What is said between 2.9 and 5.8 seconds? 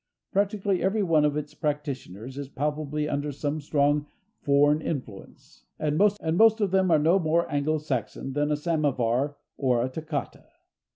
under some strong foreign influence,